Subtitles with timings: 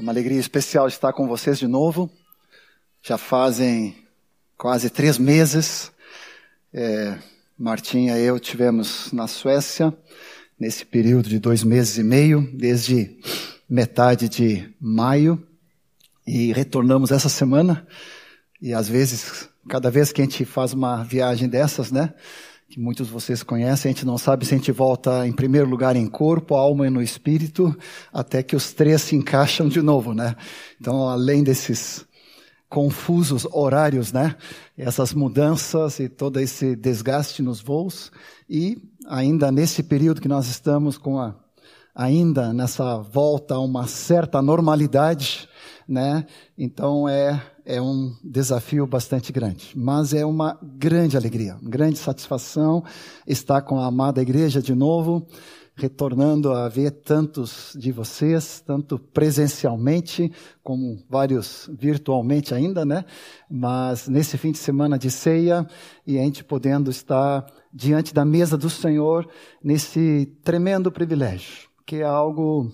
[0.00, 2.10] Uma alegria especial estar com vocês de novo.
[3.02, 3.94] Já fazem
[4.56, 5.92] quase três meses.
[6.72, 7.18] É,
[7.58, 9.92] Martinha e eu tivemos na Suécia
[10.58, 13.14] nesse período de dois meses e meio, desde
[13.68, 15.46] metade de maio,
[16.26, 17.86] e retornamos essa semana.
[18.58, 22.14] E às vezes, cada vez que a gente faz uma viagem dessas, né?
[22.70, 25.68] Que muitos de vocês conhecem, a gente não sabe se a gente volta em primeiro
[25.68, 27.76] lugar em corpo, alma e no espírito,
[28.12, 30.36] até que os três se encaixam de novo, né?
[30.80, 32.06] Então, além desses
[32.68, 34.36] confusos horários, né?
[34.78, 38.12] Essas mudanças e todo esse desgaste nos voos
[38.48, 41.34] e ainda nesse período que nós estamos com a
[41.92, 45.48] ainda nessa volta a uma certa normalidade,
[45.90, 46.24] né?
[46.56, 52.82] Então é é um desafio bastante grande, mas é uma grande alegria, uma grande satisfação
[53.26, 55.24] estar com a amada igreja de novo,
[55.76, 60.32] retornando a ver tantos de vocês, tanto presencialmente
[60.64, 63.04] como vários virtualmente ainda, né?
[63.48, 65.64] Mas nesse fim de semana de ceia
[66.04, 69.28] e a gente podendo estar diante da mesa do Senhor
[69.62, 72.68] nesse tremendo privilégio, que é algo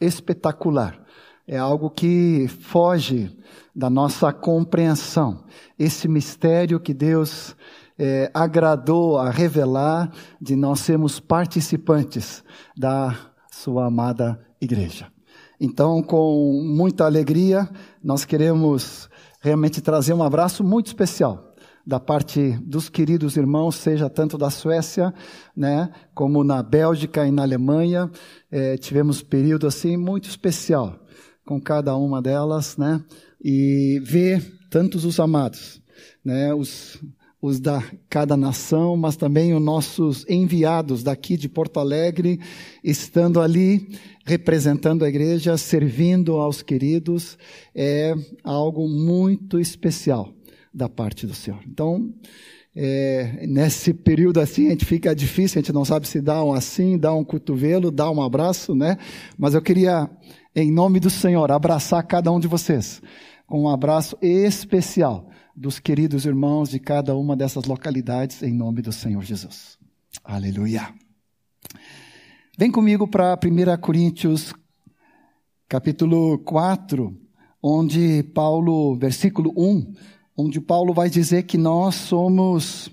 [0.00, 1.01] espetacular
[1.46, 3.30] é algo que foge
[3.74, 5.44] da nossa compreensão.
[5.78, 7.56] Esse mistério que Deus
[7.98, 12.44] é, agradou a revelar de nós sermos participantes
[12.76, 13.16] da
[13.50, 15.06] sua amada igreja.
[15.60, 17.68] Então, com muita alegria,
[18.02, 19.08] nós queremos
[19.40, 21.52] realmente trazer um abraço muito especial
[21.84, 25.12] da parte dos queridos irmãos, seja tanto da Suécia,
[25.56, 28.08] né, como na Bélgica e na Alemanha,
[28.50, 31.01] é, tivemos período assim muito especial
[31.44, 33.02] com cada uma delas, né?
[33.42, 35.82] E ver tantos os amados,
[36.24, 36.54] né?
[36.54, 36.98] Os,
[37.40, 42.40] os da cada nação, mas também os nossos enviados daqui de Porto Alegre,
[42.84, 43.88] estando ali
[44.24, 47.36] representando a igreja, servindo aos queridos,
[47.74, 50.32] é algo muito especial
[50.72, 51.60] da parte do Senhor.
[51.66, 52.12] Então,
[52.74, 56.52] é, nesse período assim, a gente fica difícil, a gente não sabe se dá um
[56.52, 58.96] assim, dá um cotovelo, dá um abraço, né?
[59.36, 60.08] Mas eu queria
[60.54, 63.00] em nome do Senhor, abraçar cada um de vocês
[63.52, 68.90] com um abraço especial dos queridos irmãos de cada uma dessas localidades, em nome do
[68.90, 69.78] Senhor Jesus.
[70.24, 70.88] Aleluia.
[72.58, 74.54] Vem comigo para 1 Coríntios,
[75.68, 77.14] capítulo 4,
[77.62, 79.92] onde Paulo, versículo 1,
[80.34, 82.90] onde Paulo vai dizer que nós somos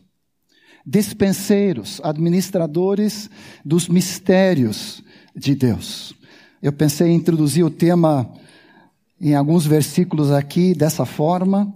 [0.86, 3.30] dispenseiros, administradores
[3.64, 5.02] dos mistérios
[5.34, 6.19] de Deus.
[6.62, 8.30] Eu pensei em introduzir o tema
[9.20, 11.74] em alguns versículos aqui dessa forma.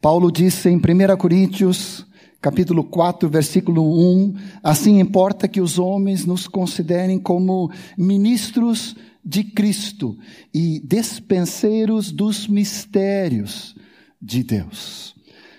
[0.00, 2.06] Paulo disse em 1 Coríntios,
[2.40, 8.94] capítulo 4, versículo 1, assim importa que os homens nos considerem como ministros
[9.24, 10.16] de Cristo
[10.54, 13.74] e despenseiros dos mistérios
[14.20, 15.16] de Deus.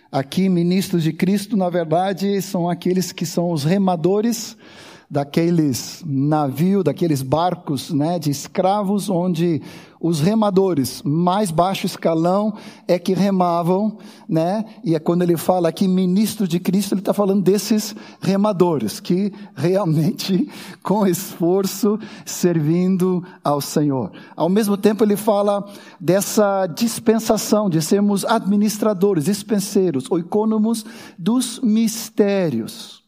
[0.10, 4.56] Aqui, ministros de Cristo, na verdade, são aqueles que são os remadores
[5.14, 9.62] daqueles navios, daqueles barcos né, de escravos, onde
[10.02, 12.56] os remadores, mais baixo escalão,
[12.88, 14.66] é que remavam, né?
[14.84, 19.32] E é quando ele fala aqui ministro de Cristo, ele está falando desses remadores, que
[19.56, 20.50] realmente,
[20.82, 24.12] com esforço, servindo ao Senhor.
[24.36, 25.64] Ao mesmo tempo, ele fala
[26.02, 30.84] dessa dispensação, de sermos administradores, dispenseiros, oicônomos
[31.18, 33.03] dos mistérios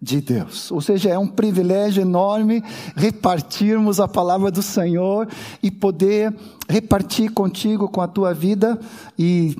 [0.00, 0.70] de Deus.
[0.70, 2.62] Ou seja, é um privilégio enorme
[2.94, 5.28] repartirmos a palavra do Senhor
[5.62, 6.34] e poder
[6.68, 8.78] repartir contigo, com a tua vida.
[9.18, 9.56] E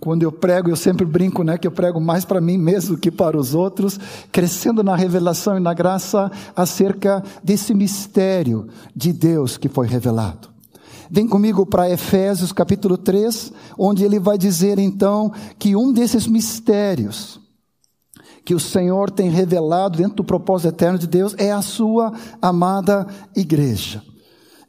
[0.00, 3.10] quando eu prego, eu sempre brinco, né, que eu prego mais para mim mesmo que
[3.10, 4.00] para os outros,
[4.30, 10.50] crescendo na revelação e na graça acerca desse mistério de Deus que foi revelado.
[11.10, 17.41] Vem comigo para Efésios capítulo 3, onde ele vai dizer então que um desses mistérios
[18.44, 23.06] que o Senhor tem revelado dentro do propósito eterno de Deus é a sua amada
[23.36, 24.02] igreja.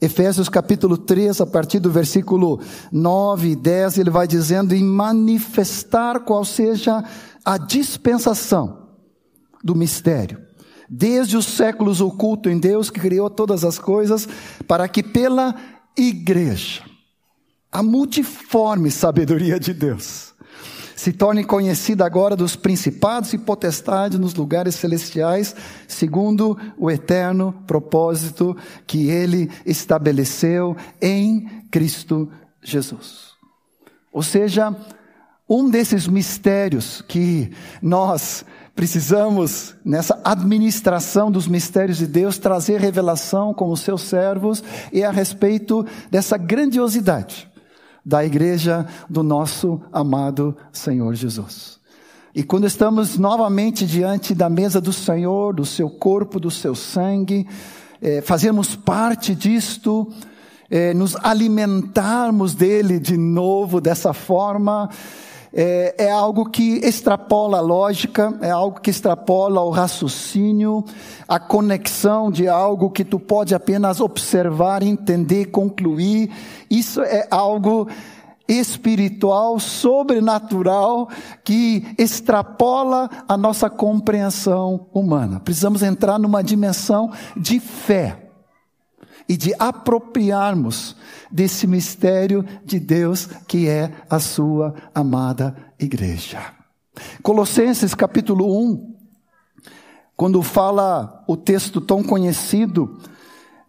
[0.03, 2.59] Efésios capítulo 3, a partir do versículo
[2.92, 7.03] 9 e 10, ele vai dizendo: em manifestar qual seja
[7.45, 8.89] a dispensação
[9.63, 10.42] do mistério,
[10.89, 14.27] desde os séculos oculto em Deus que criou todas as coisas,
[14.68, 15.56] para que pela
[15.98, 16.83] igreja,
[17.71, 20.32] a multiforme sabedoria de Deus,
[21.03, 25.53] se torne conhecida agora dos principados e potestades nos lugares celestiais,
[25.85, 28.55] segundo o eterno propósito
[28.88, 32.31] que ele estabeleceu em Cristo
[32.63, 33.33] Jesus.
[34.13, 34.73] Ou seja,
[35.50, 37.51] Um desses mistérios que
[37.81, 45.03] nós precisamos, nessa administração dos mistérios de Deus, trazer revelação com os seus servos e
[45.03, 47.52] a respeito dessa grandiosidade
[48.05, 51.79] da igreja do nosso amado Senhor Jesus.
[52.35, 57.47] E quando estamos novamente diante da mesa do Senhor, do seu corpo, do seu sangue,
[58.01, 60.11] é, fazemos parte disto,
[60.69, 64.89] é, nos alimentarmos dele de novo dessa forma,
[65.53, 70.83] é, é, algo que extrapola a lógica, é algo que extrapola o raciocínio,
[71.27, 76.31] a conexão de algo que tu pode apenas observar, entender, concluir.
[76.69, 77.88] Isso é algo
[78.47, 81.07] espiritual, sobrenatural,
[81.44, 85.39] que extrapola a nossa compreensão humana.
[85.39, 88.23] Precisamos entrar numa dimensão de fé
[89.28, 90.96] e de apropriarmos
[91.31, 96.54] desse mistério de Deus que é a sua amada igreja.
[97.22, 98.94] Colossenses capítulo 1,
[100.16, 103.00] quando fala o texto tão conhecido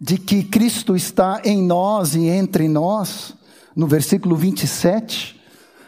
[0.01, 3.35] de que Cristo está em nós e entre nós,
[3.75, 5.41] no versículo 27.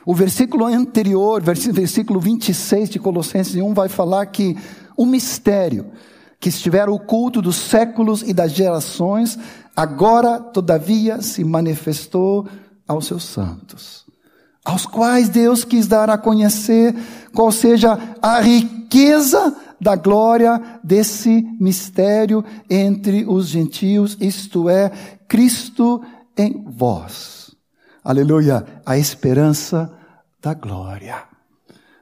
[0.04, 4.56] O versículo anterior, versículo 26 de Colossenses 1, vai falar que
[4.96, 5.86] o mistério
[6.38, 9.38] que estiver oculto dos séculos e das gerações,
[9.74, 12.46] agora, todavia, se manifestou
[12.86, 14.04] aos seus santos,
[14.64, 16.94] aos quais Deus quis dar a conhecer
[17.34, 24.90] qual seja a riqueza da glória desse mistério entre os gentios, isto é,
[25.28, 26.02] Cristo
[26.36, 27.36] em vós
[28.06, 29.92] aleluia, a esperança
[30.40, 31.24] da glória.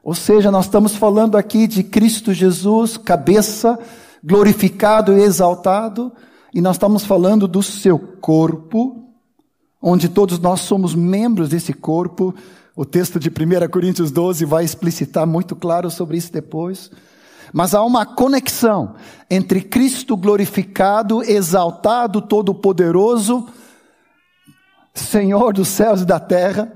[0.02, 3.78] Ou seja, nós estamos falando aqui de Cristo Jesus, cabeça,
[4.24, 6.10] glorificado e exaltado,
[6.52, 9.04] e nós estamos falando do seu corpo,
[9.82, 12.34] onde todos nós somos membros desse corpo.
[12.74, 16.90] O texto de 1 Coríntios 12 vai explicitar muito claro sobre isso depois.
[17.52, 18.94] Mas há uma conexão
[19.28, 23.46] entre Cristo glorificado, exaltado, todo-poderoso,
[24.94, 26.72] Senhor dos céus e da terra.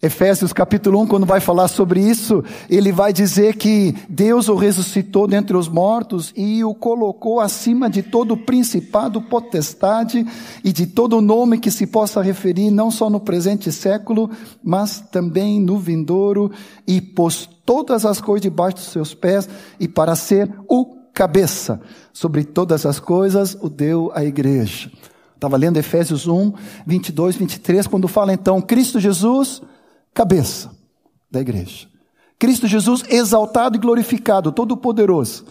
[0.00, 5.26] Efésios capítulo 1, quando vai falar sobre isso, ele vai dizer que Deus o ressuscitou
[5.26, 10.24] dentre os mortos e o colocou acima de todo principado, potestade
[10.62, 14.30] e de todo nome que se possa referir, não só no presente século,
[14.62, 16.52] mas também no vindouro,
[16.86, 19.48] e pôs todas as coisas debaixo dos seus pés,
[19.80, 21.80] e para ser o cabeça
[22.12, 24.92] sobre todas as coisas, o deu à igreja.
[25.34, 26.52] Estava lendo Efésios 1,
[26.86, 29.60] 22, 23, quando fala então Cristo Jesus,
[30.18, 30.72] cabeça
[31.30, 31.86] da igreja.
[32.40, 35.44] Cristo Jesus exaltado e glorificado, todo-poderoso.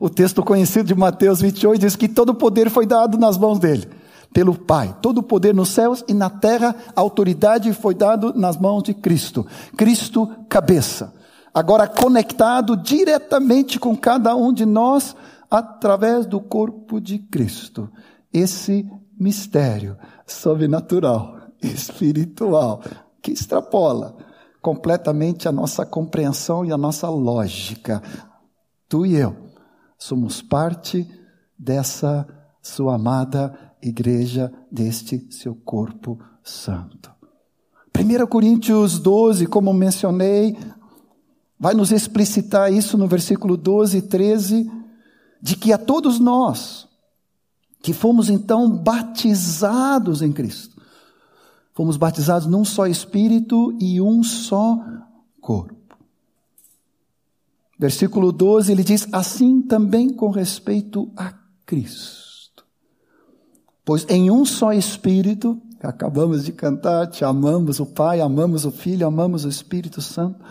[0.00, 3.86] O texto conhecido de Mateus 28 diz que todo poder foi dado nas mãos dele,
[4.32, 4.96] pelo Pai.
[5.02, 9.46] Todo poder nos céus e na terra, a autoridade foi dado nas mãos de Cristo.
[9.76, 11.12] Cristo, cabeça.
[11.52, 15.14] Agora conectado diretamente com cada um de nós
[15.50, 17.90] através do corpo de Cristo.
[18.32, 18.88] Esse
[19.20, 22.80] mistério sobrenatural, espiritual,
[23.24, 24.14] que extrapola
[24.60, 28.02] completamente a nossa compreensão e a nossa lógica.
[28.86, 29.34] Tu e eu
[29.96, 31.08] somos parte
[31.58, 32.28] dessa
[32.60, 37.10] sua amada igreja, deste seu corpo santo.
[37.98, 40.58] 1 Coríntios 12, como mencionei,
[41.58, 44.70] vai nos explicitar isso no versículo 12 e 13,
[45.40, 46.86] de que a todos nós,
[47.82, 50.73] que fomos então batizados em Cristo.
[51.74, 54.78] Fomos batizados num só espírito e um só
[55.40, 55.74] corpo.
[57.78, 61.34] Versículo 12, ele diz: assim também com respeito a
[61.66, 62.64] Cristo.
[63.84, 69.06] Pois em um só espírito, acabamos de cantar, te amamos o Pai, amamos o Filho,
[69.06, 70.42] amamos o Espírito Santo.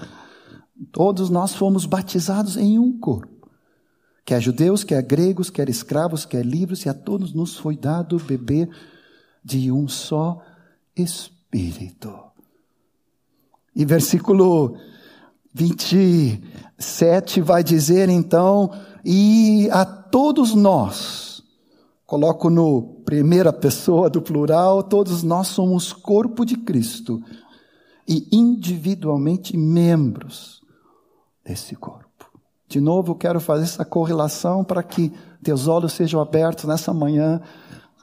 [0.91, 3.33] Todos nós fomos batizados em um corpo
[4.25, 8.69] Quer judeus, quer gregos, quer escravos, quer livres, e a todos nos foi dado beber
[9.43, 10.41] de um só
[10.95, 12.13] Espírito.
[13.75, 14.77] E versículo
[15.53, 18.71] 27 vai dizer então,
[19.03, 21.43] e a todos nós,
[22.05, 27.21] coloco no primeira pessoa do plural, todos nós somos corpo de Cristo
[28.07, 30.61] e individualmente membros
[31.43, 32.03] desse corpo.
[32.67, 37.39] De novo, quero fazer essa correlação para que teus olhos sejam abertos nessa manhã,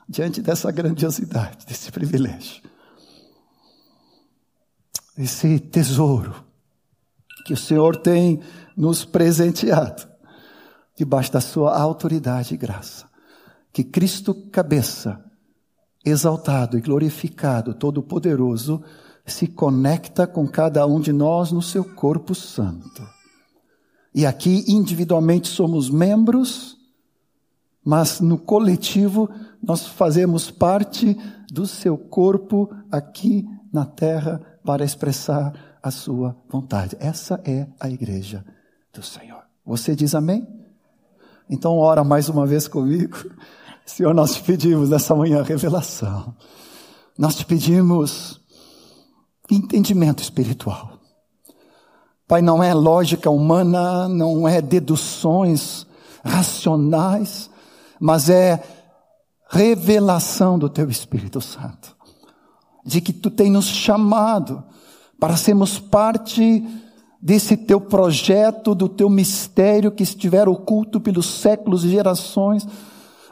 [0.09, 2.69] diante dessa grandiosidade, desse privilégio.
[5.17, 6.35] Esse tesouro
[7.45, 8.40] que o Senhor tem
[8.76, 10.09] nos presenteado,
[10.97, 13.09] debaixo da sua autoridade e graça.
[13.73, 15.25] Que Cristo, cabeça,
[16.05, 18.83] exaltado e glorificado, todo-poderoso,
[19.26, 23.07] se conecta com cada um de nós no seu corpo santo.
[24.14, 26.76] E aqui individualmente somos membros,
[27.85, 29.31] mas no coletivo
[29.62, 31.17] nós fazemos parte
[31.50, 36.96] do seu corpo aqui na terra para expressar a sua vontade.
[37.00, 38.44] Essa é a igreja
[38.92, 39.42] do Senhor.
[39.64, 40.46] Você diz amém?
[41.48, 43.16] Então ora mais uma vez comigo.
[43.86, 46.34] Senhor, nós te pedimos nessa manhã revelação.
[47.18, 48.40] Nós te pedimos
[49.50, 50.98] entendimento espiritual.
[52.26, 55.84] Pai, não é lógica humana, não é deduções
[56.24, 57.50] racionais,
[57.98, 58.62] mas é
[59.48, 61.96] revelação do teu Espírito Santo.
[62.84, 64.64] De que tu tem nos chamado
[65.18, 66.64] para sermos parte
[67.20, 72.66] desse teu projeto, do teu mistério que estiver oculto pelos séculos e gerações,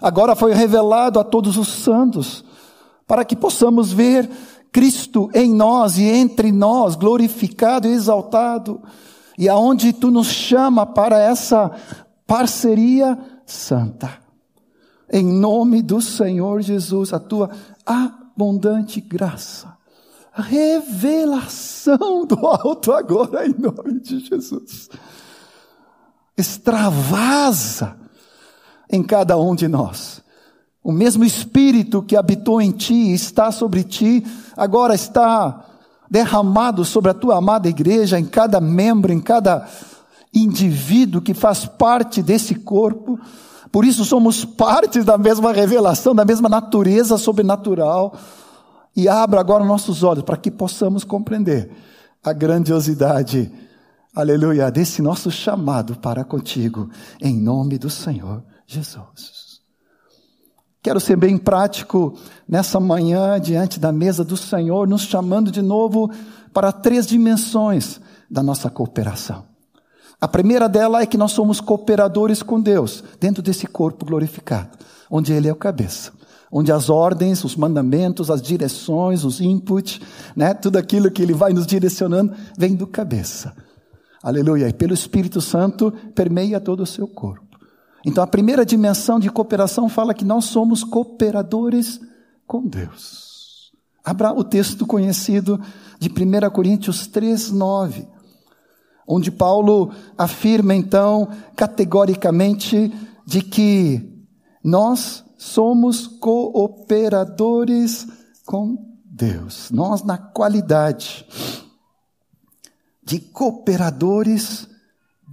[0.00, 2.44] agora foi revelado a todos os santos,
[3.06, 4.28] para que possamos ver
[4.70, 8.82] Cristo em nós e entre nós, glorificado e exaltado,
[9.38, 11.70] e aonde tu nos chama para essa
[12.26, 14.10] parceria santa.
[15.10, 17.48] Em nome do Senhor Jesus, a tua
[18.38, 19.76] abundante graça,
[20.32, 24.88] revelação do alto agora, em nome de Jesus,
[26.36, 27.96] extravasa
[28.88, 30.22] em cada um de nós.
[30.84, 34.24] O mesmo Espírito que habitou em ti, está sobre ti,
[34.56, 35.64] agora está
[36.08, 39.68] derramado sobre a tua amada igreja, em cada membro, em cada
[40.32, 43.18] indivíduo que faz parte desse corpo.
[43.70, 48.14] Por isso somos partes da mesma revelação, da mesma natureza sobrenatural.
[48.96, 51.70] E abra agora nossos olhos para que possamos compreender
[52.24, 53.50] a grandiosidade,
[54.14, 59.60] aleluia, desse nosso chamado para contigo, em nome do Senhor Jesus.
[60.82, 66.10] Quero ser bem prático nessa manhã, diante da mesa do Senhor, nos chamando de novo
[66.52, 69.47] para três dimensões da nossa cooperação.
[70.20, 74.76] A primeira dela é que nós somos cooperadores com Deus, dentro desse corpo glorificado,
[75.08, 76.12] onde Ele é o cabeça.
[76.50, 80.00] Onde as ordens, os mandamentos, as direções, os inputs,
[80.34, 83.54] né, tudo aquilo que Ele vai nos direcionando, vem do cabeça.
[84.22, 84.66] Aleluia.
[84.66, 87.58] E pelo Espírito Santo permeia todo o seu corpo.
[88.04, 92.00] Então a primeira dimensão de cooperação fala que nós somos cooperadores
[92.46, 93.70] com Deus.
[94.02, 95.60] Abra o texto conhecido
[96.00, 98.17] de 1 Coríntios 3, 9
[99.08, 102.92] onde Paulo afirma então categoricamente
[103.24, 104.06] de que
[104.62, 108.06] nós somos cooperadores
[108.44, 109.70] com Deus.
[109.70, 111.24] Nós na qualidade
[113.02, 114.68] de cooperadores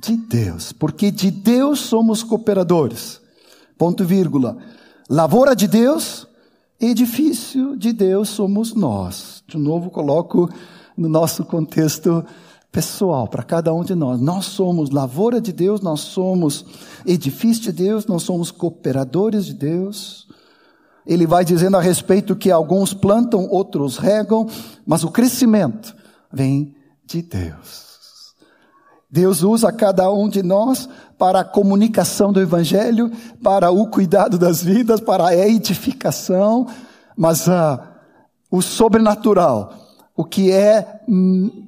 [0.01, 3.20] de Deus, porque de Deus somos cooperadores.
[3.77, 4.58] Ponto vírgula.
[5.10, 6.25] Lavoura de Deus,
[6.79, 9.44] edifício de Deus somos nós.
[9.46, 10.50] De novo coloco
[10.96, 12.25] no nosso contexto
[12.75, 14.20] pessoal para cada um de nós.
[14.20, 16.65] Nós somos lavoura de Deus, nós somos
[17.05, 20.27] edifício de Deus, nós somos cooperadores de Deus.
[21.08, 24.50] Ele vai dizendo a respeito que alguns plantam, outros regam,
[24.86, 25.96] mas o crescimento
[26.29, 28.36] vem de Deus.
[29.10, 33.10] Deus usa cada um de nós para a comunicação do Evangelho,
[33.41, 36.67] para o cuidado das vidas, para a edificação,
[37.15, 37.79] mas uh,
[38.51, 39.74] o sobrenatural,
[40.13, 41.65] o que é hum,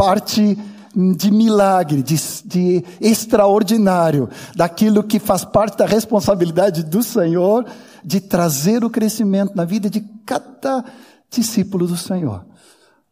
[0.00, 0.56] parte
[0.96, 2.16] de milagre, de,
[2.46, 7.66] de, extraordinário, daquilo que faz parte da responsabilidade do Senhor
[8.02, 10.82] de trazer o crescimento na vida de cada
[11.28, 12.46] discípulo do Senhor.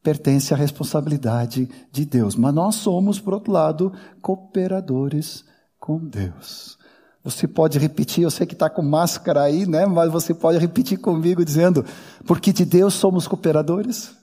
[0.02, 2.35] Pertence à responsabilidade de Deus.
[2.35, 3.92] Mas nós somos, por outro lado,
[4.23, 5.45] cooperadores
[5.78, 6.78] com Deus.
[7.23, 9.85] Você pode repetir, eu sei que está com máscara aí, né?
[9.85, 11.85] Mas você pode repetir comigo dizendo,
[12.26, 14.16] porque de Deus somos cooperadores?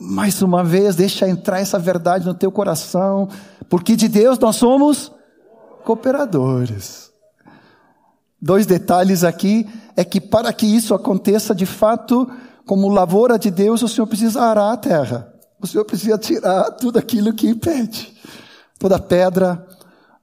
[0.00, 3.28] Mais uma vez, deixa entrar essa verdade no teu coração,
[3.68, 5.12] porque de Deus nós somos
[5.84, 7.10] cooperadores.
[8.40, 12.30] Dois detalhes aqui é que para que isso aconteça de fato,
[12.64, 15.34] como lavoura de Deus, o Senhor precisa arar a terra.
[15.60, 18.14] O Senhor precisa tirar tudo aquilo que impede.
[18.78, 19.66] Toda pedra,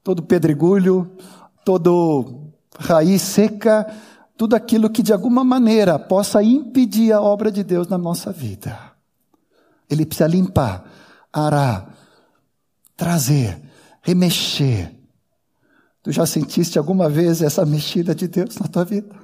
[0.02, 1.12] todo pedregulho,
[1.66, 3.86] todo raiz seca,
[4.38, 8.85] tudo aquilo que de alguma maneira possa impedir a obra de Deus na nossa vida.
[9.90, 10.84] Ele precisa limpar,
[11.32, 11.94] arar,
[12.96, 13.62] trazer,
[14.02, 14.94] remexer.
[16.02, 19.16] Tu já sentiste alguma vez essa mexida de Deus na tua vida?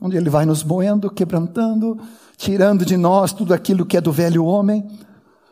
[0.00, 2.00] Onde Ele vai nos moendo, quebrantando,
[2.36, 4.88] tirando de nós tudo aquilo que é do velho homem,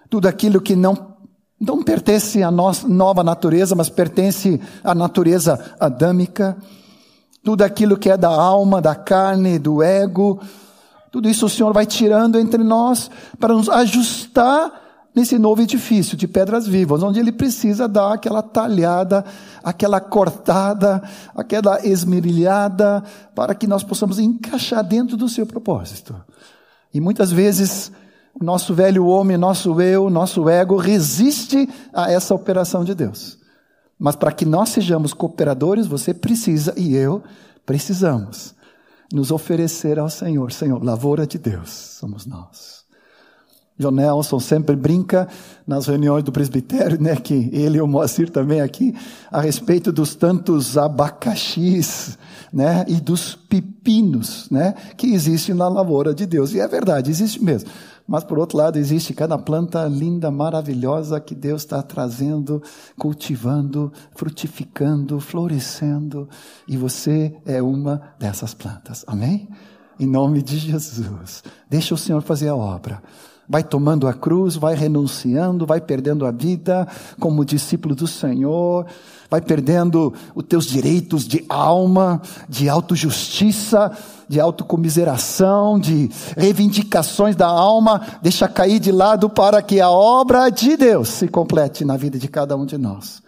[0.09, 1.17] tudo aquilo que não,
[1.61, 6.57] não pertence à nossa nova natureza, mas pertence à natureza adâmica,
[7.45, 10.41] tudo aquilo que é da alma, da carne, do ego,
[11.11, 16.29] Tudo isso o Senhor vai tirando entre nós para nos ajustar nesse novo edifício de
[16.29, 19.25] pedras vivas, onde ele precisa dar aquela talhada,
[19.65, 21.03] aquela cortada,
[21.35, 23.03] aquela esmerilhada,
[23.35, 26.15] para que nós possamos encaixar dentro do seu propósito.
[26.93, 27.91] E muitas vezes,
[28.41, 33.39] nosso velho homem, nosso eu, nosso ego resiste a essa operação de Deus.
[33.99, 37.23] Mas para que nós sejamos cooperadores, você precisa e eu
[37.67, 38.57] precisamos
[39.13, 40.53] nos oferecer ao Senhor.
[40.53, 42.79] Senhor, lavoura de Deus somos nós.
[43.79, 45.29] John Nelson sempre brinca
[45.65, 48.93] nas reuniões do presbitério, né, que ele e o Moacir também aqui,
[49.31, 52.19] a respeito dos tantos abacaxis,
[52.53, 56.53] né, e dos pepinos, né, que existem na lavoura de Deus.
[56.55, 57.71] E é verdade, existe mesmo.
[58.09, 62.63] Mas por outro lado, existe cada planta linda, maravilhosa que Deus está trazendo,
[62.99, 66.27] cultivando, frutificando, florescendo,
[66.67, 69.05] e você é uma dessas plantas.
[69.07, 69.47] Amém?
[70.01, 71.43] Em nome de Jesus.
[71.69, 73.03] Deixa o Senhor fazer a obra
[73.49, 76.87] vai tomando a cruz, vai renunciando, vai perdendo a vida
[77.19, 78.87] como discípulo do Senhor,
[79.31, 83.91] vai perdendo os teus direitos de alma, de autojustiça,
[84.29, 90.77] de autocomiseração, de reivindicações da alma, deixa cair de lado para que a obra de
[90.77, 93.23] Deus se complete na vida de cada um de nós.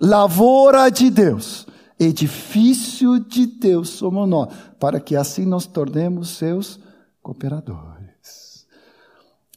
[0.00, 1.66] Lavoura de Deus,
[1.98, 4.48] edifício de Deus somos nós,
[4.78, 6.80] para que assim nos tornemos seus
[7.22, 8.64] cooperadores.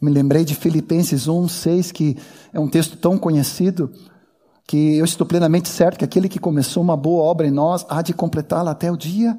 [0.02, 2.18] Me lembrei de Filipenses 1, 6, que
[2.52, 3.90] é um texto tão conhecido,
[4.66, 8.02] que eu estou plenamente certo que aquele que começou uma boa obra em nós há
[8.02, 9.38] de completá-la até o dia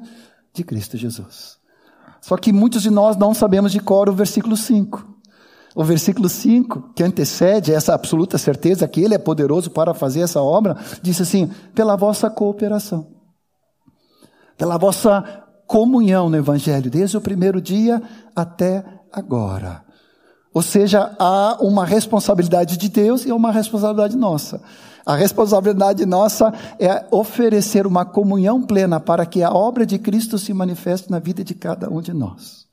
[0.53, 1.57] de Cristo Jesus.
[2.21, 5.15] Só que muitos de nós não sabemos de cor o versículo 5.
[5.75, 10.41] O versículo 5, que antecede essa absoluta certeza que Ele é poderoso para fazer essa
[10.41, 13.07] obra, diz assim: pela vossa cooperação,
[14.57, 18.01] pela vossa comunhão no Evangelho, desde o primeiro dia
[18.33, 19.83] até agora.
[20.53, 24.61] Ou seja, há uma responsabilidade de Deus e uma responsabilidade nossa.
[25.05, 30.51] A responsabilidade nossa é oferecer uma comunhão plena para que a obra de Cristo se
[30.51, 32.65] manifeste na vida de cada um de nós.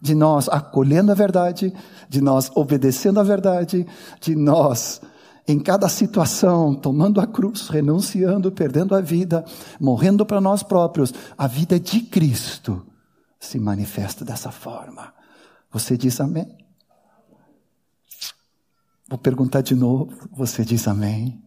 [0.00, 1.74] De nós acolhendo a verdade,
[2.08, 3.84] de nós obedecendo a verdade,
[4.20, 5.00] de nós
[5.48, 9.44] em cada situação, tomando a cruz, renunciando, perdendo a vida,
[9.80, 12.84] morrendo para nós próprios, a vida de Cristo
[13.38, 15.12] se manifesta dessa forma.
[15.72, 16.46] Você diz amém?
[19.08, 21.45] Vou perguntar de novo, você diz amém?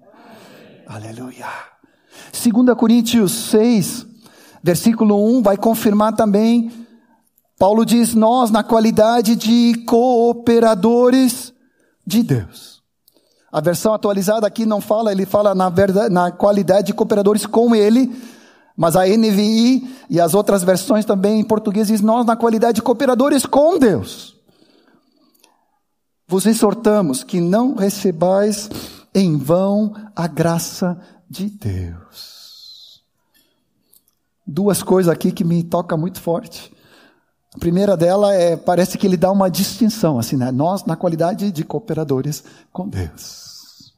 [0.90, 1.46] Aleluia.
[2.34, 4.08] 2 Coríntios 6,
[4.64, 6.72] versículo 1, vai confirmar também.
[7.60, 11.54] Paulo diz: Nós, na qualidade de cooperadores
[12.08, 12.82] de Deus.
[13.52, 17.76] A versão atualizada aqui não fala, ele fala na, verdade, na qualidade de cooperadores com
[17.76, 18.12] Ele,
[18.76, 22.82] mas a NVI e as outras versões também em português diz: Nós, na qualidade de
[22.82, 24.40] cooperadores com Deus
[26.28, 28.70] vos exortamos que não recebais
[29.14, 33.04] em vão a graça de Deus.
[34.46, 36.74] Duas coisas aqui que me toca muito forte.
[37.54, 40.52] A primeira dela é, parece que ele dá uma distinção, assim, né?
[40.52, 43.94] Nós, na qualidade de cooperadores com Deus.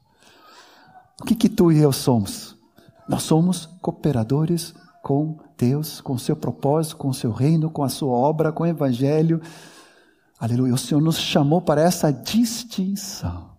[1.20, 2.56] O que que tu e eu somos?
[3.08, 8.12] Nós somos cooperadores com Deus, com seu propósito, com o seu reino, com a sua
[8.12, 9.40] obra, com o evangelho,
[10.42, 10.74] Aleluia.
[10.74, 13.51] O Senhor nos chamou para essa distinção.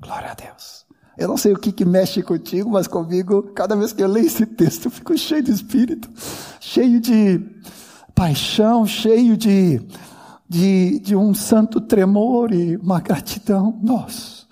[0.00, 0.86] Glória a Deus.
[1.18, 4.26] Eu não sei o que, que mexe contigo, mas comigo, cada vez que eu leio
[4.26, 6.08] esse texto, eu fico cheio de espírito,
[6.58, 7.38] cheio de
[8.14, 9.86] paixão, cheio de,
[10.48, 13.78] de, de um santo tremor e uma gratidão.
[13.82, 14.46] Nós,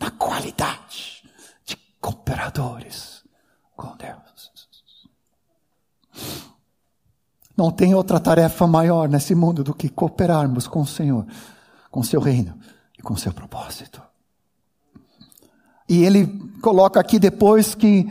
[0.00, 1.22] na qualidade
[1.64, 3.22] de cooperadores
[3.76, 4.22] com Deus.
[7.56, 11.24] Não tem outra tarefa maior nesse mundo do que cooperarmos com o Senhor,
[11.92, 12.58] com seu reino
[12.98, 14.02] e com o seu propósito.
[15.92, 16.26] E ele
[16.62, 18.10] coloca aqui depois que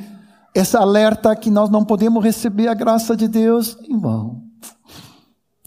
[0.54, 4.44] essa alerta que nós não podemos receber a graça de Deus em vão.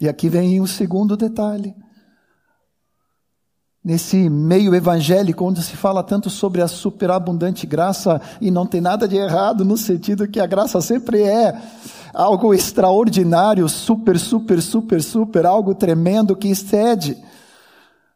[0.01, 1.75] E aqui vem o segundo detalhe.
[3.85, 9.09] Nesse meio evangélico, onde se fala tanto sobre a superabundante graça, e não tem nada
[9.09, 11.61] de errado, no sentido que a graça sempre é
[12.15, 17.21] algo extraordinário, super, super, super, super, algo tremendo que excede.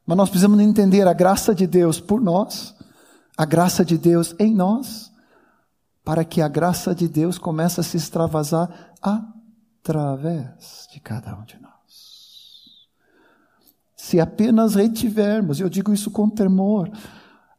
[0.07, 2.78] Mas nós precisamos entender a graça de Deus por nós,
[3.39, 5.13] a graça de Deus em nós,
[6.05, 11.57] para que a graça de Deus comece a se extravasar através de cada um de
[11.63, 11.69] nós.
[13.95, 16.91] Se apenas retivermos, eu digo isso com temor,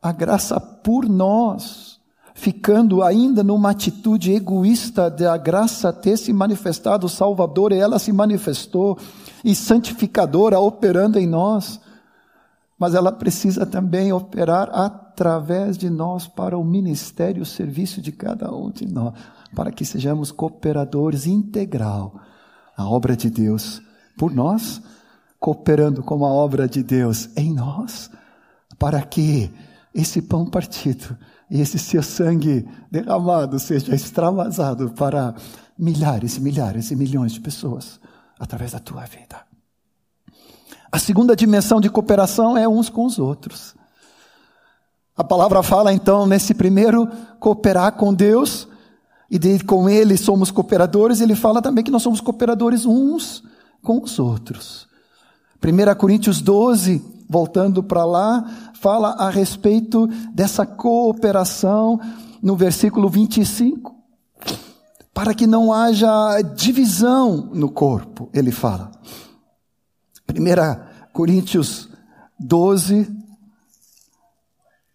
[0.02, 2.02] a graça por nós,
[2.34, 8.98] ficando ainda numa atitude egoísta da graça ter se manifestado Salvador, e ela se manifestou,
[9.46, 11.80] e santificadora operando em nós,
[12.80, 18.50] mas ela precisa também operar através de nós para o ministério, o serviço de cada
[18.56, 19.14] um de nós,
[19.54, 22.16] para que sejamos cooperadores integral
[22.78, 23.82] à obra de Deus
[24.18, 24.82] por nós,
[25.38, 28.10] cooperando com a obra de Deus em nós,
[28.78, 29.52] para que
[29.94, 31.18] esse pão partido
[31.50, 35.36] e esse seu sangue derramado seja extravasado para
[35.78, 38.00] milhares e milhares e milhões de pessoas
[38.40, 39.49] através da tua vida.
[40.92, 43.76] A segunda dimensão de cooperação é uns com os outros.
[45.16, 47.08] A palavra fala então nesse primeiro
[47.40, 48.68] cooperar com Deus
[49.30, 51.22] e de, com Ele somos cooperadores.
[51.22, 53.44] Ele fala também que nós somos cooperadores uns
[53.84, 54.88] com os outros.
[55.64, 62.00] 1 Coríntios 12, voltando para lá, fala a respeito dessa cooperação
[62.42, 63.94] no versículo 25.
[65.14, 68.90] Para que não haja divisão no corpo, ele fala.
[70.30, 71.90] 1 Coríntios
[72.40, 73.08] 12,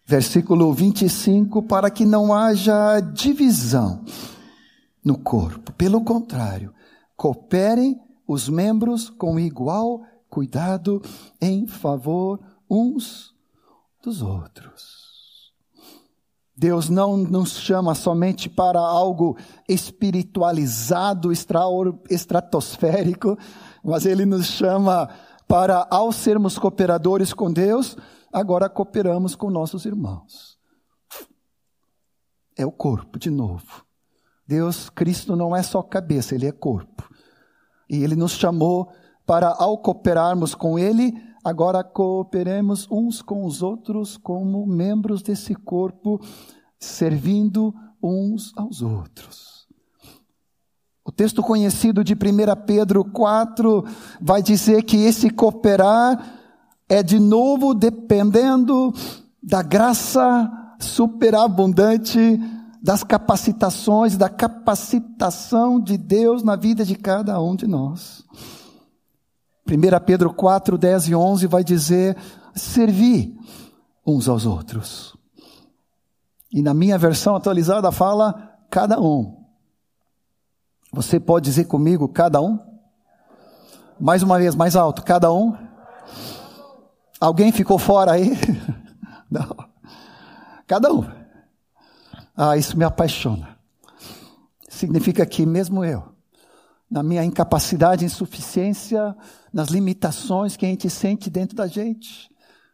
[0.05, 4.03] versículo 25, para que não haja divisão
[5.03, 5.71] no corpo.
[5.73, 6.73] Pelo contrário,
[7.15, 11.01] cooperem os membros com igual cuidado
[11.39, 13.33] em favor uns
[14.01, 15.04] dos outros.
[16.57, 19.37] Deus não nos chama somente para algo
[19.67, 21.31] espiritualizado,
[22.09, 23.37] estratosférico,
[23.83, 25.09] mas Ele nos chama
[25.47, 27.97] para, ao sermos cooperadores com Deus,
[28.31, 30.57] agora cooperamos com nossos irmãos.
[32.57, 33.85] É o corpo, de novo.
[34.47, 37.09] Deus, Cristo não é só cabeça, Ele é corpo.
[37.89, 38.89] E Ele nos chamou
[39.25, 41.13] para, ao cooperarmos com Ele,
[41.45, 46.19] agora cooperemos uns com os outros como membros desse corpo,
[46.79, 49.67] servindo uns aos outros.
[51.05, 52.17] O texto conhecido de 1
[52.65, 53.85] Pedro 4
[54.19, 56.19] vai dizer que esse cooperar
[56.89, 58.91] é de novo dependendo
[59.41, 62.39] da graça superabundante,
[62.81, 68.25] das capacitações, da capacitação de Deus na vida de cada um de nós.
[69.67, 72.15] 1 Pedro 4, 10 e 11 vai dizer:
[72.53, 73.35] servir
[74.05, 75.15] uns aos outros.
[76.51, 79.43] E na minha versão atualizada fala cada um.
[80.93, 82.59] Você pode dizer comigo cada um?
[83.99, 85.57] Mais uma vez, mais alto, cada um.
[87.19, 88.31] Alguém ficou fora aí?
[89.29, 89.55] Não.
[90.67, 91.05] Cada um.
[92.37, 93.57] Ah, isso me apaixona.
[94.69, 96.14] Significa que mesmo eu,
[96.95, 99.13] na minha incapacidade, insuficiência,
[99.51, 102.31] nas limitações que a gente sente dentro da gente.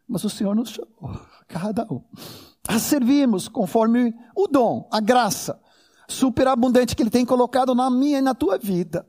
[0.07, 2.03] Mas o Senhor nos chamou, cada um,
[2.67, 5.59] a servirmos conforme o dom, a graça
[6.07, 9.07] superabundante que Ele tem colocado na minha e na tua vida.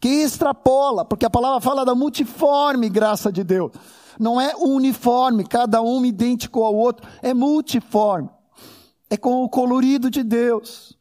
[0.00, 3.70] Que extrapola, porque a palavra fala da multiforme graça de Deus.
[4.18, 8.28] Não é uniforme, cada um idêntico ao outro, é multiforme.
[9.08, 10.98] É com o colorido de Deus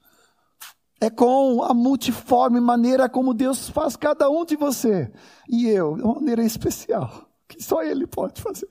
[1.02, 5.12] é com a multiforme maneira como Deus faz cada um de você
[5.50, 8.70] e eu, de uma maneira especial, que só Ele pode fazer,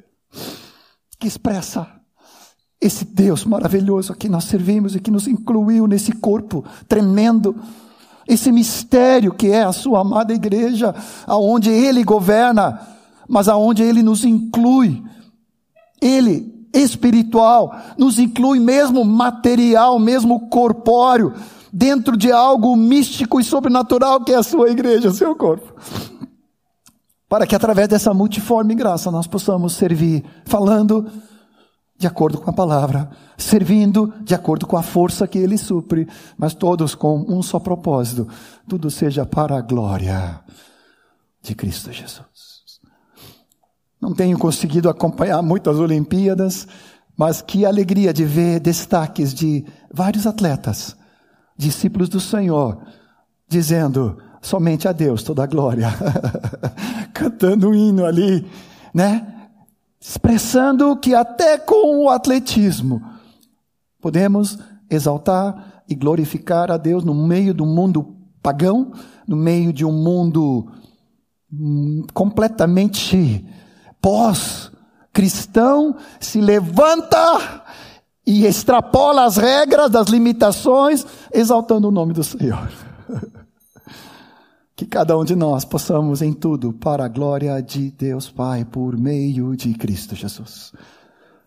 [1.18, 1.88] que expressa
[2.80, 7.56] esse Deus maravilhoso a que nós servimos e que nos incluiu nesse corpo tremendo,
[8.28, 10.94] esse mistério que é a Sua amada igreja,
[11.26, 12.80] aonde Ele governa,
[13.28, 15.02] mas aonde Ele nos inclui.
[16.00, 21.34] Ele, espiritual, nos inclui mesmo material, mesmo corpóreo
[21.72, 25.74] dentro de algo místico e sobrenatural que é a sua igreja, o seu corpo.
[27.28, 31.06] Para que através dessa multiforme graça nós possamos servir, falando
[31.96, 36.54] de acordo com a palavra, servindo de acordo com a força que ele supre, mas
[36.54, 38.26] todos com um só propósito:
[38.68, 40.40] tudo seja para a glória
[41.40, 42.80] de Cristo Jesus.
[44.00, 46.66] Não tenho conseguido acompanhar muitas Olimpíadas,
[47.16, 50.96] mas que alegria de ver destaques de vários atletas
[51.60, 52.78] discípulos do Senhor,
[53.46, 55.88] dizendo somente a Deus toda a glória,
[57.12, 58.46] cantando um hino ali,
[58.92, 59.26] né?
[60.00, 63.02] Expressando que até com o atletismo
[64.00, 68.92] podemos exaltar e glorificar a Deus no meio do mundo pagão,
[69.26, 70.72] no meio de um mundo
[71.52, 73.44] hum, completamente
[74.00, 77.62] pós-cristão, se levanta
[78.26, 82.70] e extrapola as regras das limitações, exaltando o nome do Senhor.
[84.76, 88.96] que cada um de nós possamos em tudo para a glória de Deus Pai por
[88.96, 90.72] meio de Cristo Jesus.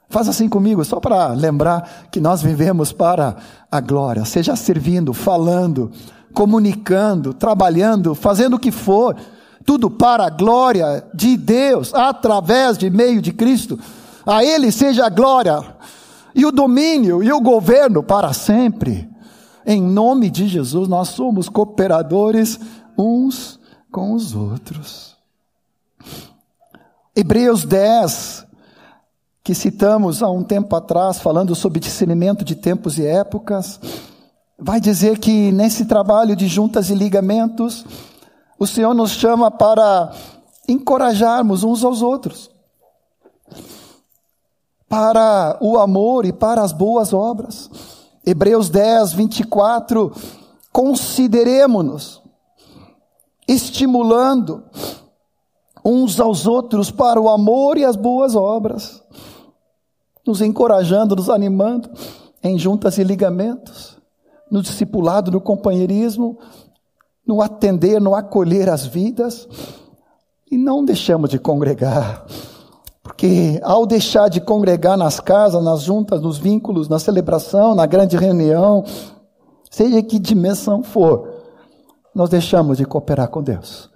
[0.07, 3.35] Faz assim comigo, só para lembrar que nós vivemos para
[3.71, 5.91] a glória, seja servindo, falando,
[6.31, 9.15] comunicando, trabalhando, fazendo o que for,
[9.65, 13.79] tudo para a glória de Deus, através de meio de Cristo.
[14.23, 15.59] A Ele seja a glória
[16.35, 19.09] e o domínio e o governo para sempre.
[19.65, 22.59] Em nome de Jesus, nós somos cooperadores
[22.97, 23.59] uns
[23.91, 25.15] com os outros.
[27.15, 28.45] Hebreus 10,
[29.43, 33.79] que citamos há um tempo atrás, falando sobre discernimento de tempos e épocas,
[34.57, 37.85] vai dizer que nesse trabalho de juntas e ligamentos,
[38.57, 40.11] o Senhor nos chama para
[40.67, 42.49] encorajarmos uns aos outros,
[44.93, 47.67] para o amor e para as boas obras.
[48.23, 50.13] Hebreus 10, 24,
[50.71, 52.21] consideremos-nos,
[53.47, 54.63] estimulando
[55.83, 59.03] uns aos outros para o amor e as boas obras
[60.27, 61.89] nos encorajando, nos animando
[62.43, 63.97] em juntas e ligamentos,
[64.51, 66.37] no discipulado, no companheirismo,
[67.25, 69.47] no atender, no acolher as vidas.
[70.51, 72.27] E não deixamos de congregar,
[73.03, 78.15] porque ao deixar de congregar nas casas, nas juntas, nos vínculos, na celebração, na grande
[78.15, 78.85] reunião,
[79.69, 81.29] seja que dimensão for,
[82.15, 83.89] nós deixamos de cooperar com Deus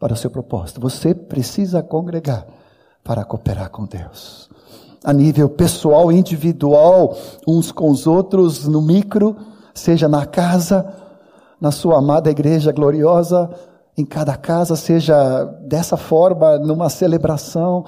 [0.00, 0.80] para o seu propósito.
[0.80, 2.46] Você precisa congregar
[3.04, 4.48] para cooperar com Deus
[5.04, 9.36] a nível pessoal, individual, uns com os outros, no micro,
[9.72, 10.92] seja na casa,
[11.60, 13.48] na sua amada igreja gloriosa,
[13.96, 17.84] em cada casa, seja dessa forma, numa celebração,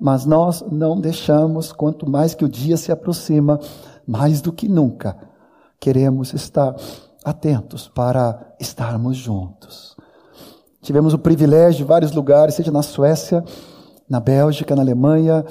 [0.00, 3.60] mas nós não deixamos, quanto mais que o dia se aproxima,
[4.06, 5.16] mais do que nunca,
[5.78, 6.74] queremos estar
[7.24, 9.94] atentos para estarmos juntos.
[10.80, 13.44] Tivemos o privilégio de vários lugares, seja na Suécia,
[14.08, 15.44] na Bélgica, na Alemanha,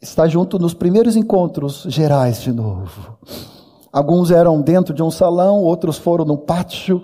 [0.00, 3.18] está junto nos primeiros encontros gerais de novo.
[3.92, 7.02] Alguns eram dentro de um salão, outros foram no pátio,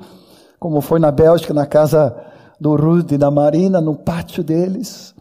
[0.61, 2.17] como foi na Bélgica, na casa
[2.61, 5.15] do Ruth e da Marina, no pátio deles,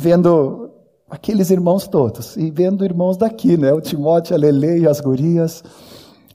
[0.00, 0.70] vendo
[1.08, 3.72] aqueles irmãos todos, e vendo irmãos daqui, né?
[3.72, 5.62] O Timóteo, a Lele e as gurias,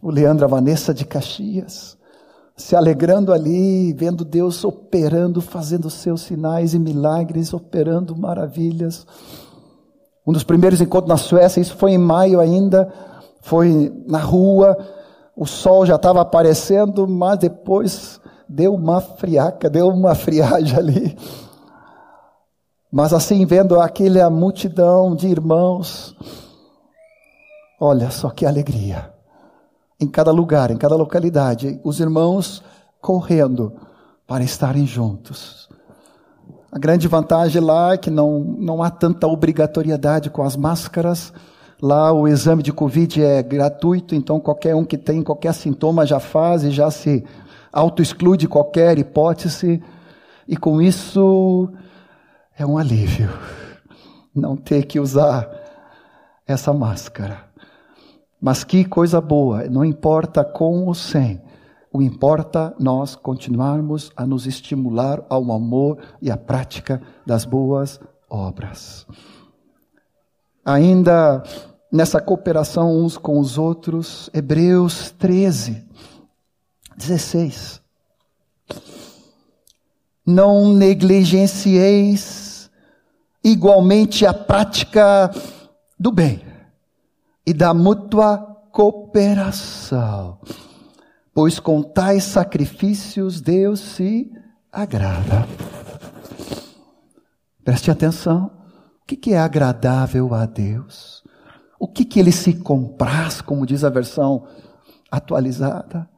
[0.02, 1.98] o Leandro, a Vanessa de Caxias,
[2.56, 9.06] se alegrando ali, vendo Deus operando, fazendo seus sinais e milagres, operando maravilhas.
[10.26, 12.92] Um dos primeiros encontros na Suécia, isso foi em maio ainda,
[13.42, 14.78] foi na rua,
[15.36, 21.18] o sol já estava aparecendo, mas depois deu uma friaca, deu uma friagem ali.
[22.96, 26.16] Mas assim, vendo aquela multidão de irmãos,
[27.78, 29.12] olha só que alegria.
[30.00, 32.64] Em cada lugar, em cada localidade, os irmãos
[33.02, 33.74] correndo
[34.26, 35.68] para estarem juntos.
[36.72, 41.34] A grande vantagem lá é que não, não há tanta obrigatoriedade com as máscaras.
[41.82, 46.22] Lá o exame de Covid é gratuito, então qualquer um que tem qualquer sintoma já
[46.22, 47.26] faz e já se
[47.74, 49.84] auto-exclui qualquer hipótese.
[50.48, 51.74] E com isso
[52.58, 53.30] é um alívio
[54.34, 55.50] não ter que usar
[56.46, 57.46] essa máscara.
[58.40, 61.42] Mas que coisa boa, não importa com ou sem,
[61.92, 69.08] o importa nós continuarmos a nos estimular ao amor e à prática das boas obras.
[70.64, 71.42] Ainda
[71.92, 75.86] nessa cooperação uns com os outros, Hebreus 13,
[76.98, 77.82] 16.
[80.26, 82.45] Não negligencieis
[83.46, 85.32] igualmente a prática
[85.98, 86.42] do bem
[87.46, 88.38] e da mútua
[88.72, 90.40] cooperação
[91.36, 94.32] pois com tais sacrifícios Deus se
[94.72, 95.46] agrada.
[97.62, 98.52] Preste atenção.
[99.04, 101.24] O que é agradável a Deus?
[101.78, 104.48] O que, que ele se compraz, como diz a versão
[105.12, 106.10] atualizada?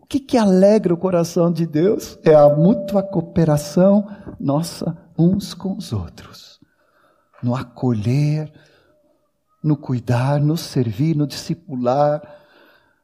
[0.00, 2.18] O que, que alegra o coração de Deus?
[2.24, 4.08] É a mútua cooperação
[4.40, 6.60] nossa uns com os outros.
[7.42, 8.52] No acolher,
[9.62, 12.22] no cuidar, no servir, no discipular,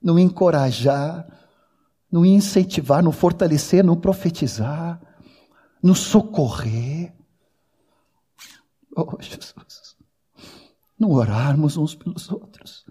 [0.02, 1.26] no encorajar,
[2.10, 5.00] no incentivar, no fortalecer, no profetizar,
[5.82, 7.14] no socorrer.
[8.96, 9.96] Oh, Jesus.
[10.98, 12.86] No orarmos uns pelos outros,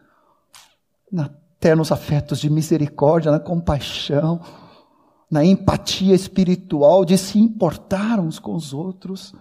[1.11, 4.39] na ternos afetos de misericórdia, na compaixão,
[5.35, 9.35] na empatia espiritual, de se importar uns com os outros.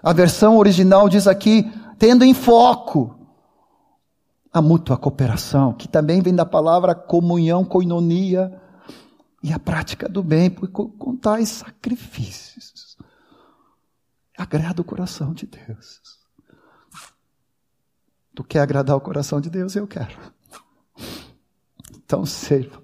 [0.00, 1.68] A versão original diz aqui,
[1.98, 3.18] tendo em foco
[4.52, 8.56] a mútua cooperação, que também vem da palavra comunhão, coinonia,
[9.42, 12.96] e a prática do bem, com tais sacrifícios.
[14.38, 16.00] Agrada o coração de Deus.
[18.32, 19.74] Tu quer agradar o coração de Deus?
[19.74, 20.16] Eu quero.
[21.96, 22.80] Então sirva.